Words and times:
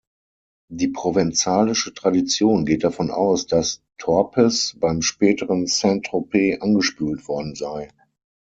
Die 0.71 0.87
provenzalische 0.87 1.93
Tradition 1.93 2.65
geht 2.65 2.83
davon 2.83 3.11
aus, 3.11 3.45
dass 3.45 3.83
Torpes 3.99 4.75
beim 4.79 5.03
späteren 5.03 5.67
Saint-Tropez 5.67 6.59
angespült 6.59 7.27
worden 7.27 7.53
sei. 7.53 7.89